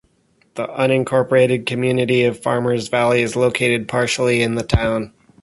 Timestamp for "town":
4.63-5.13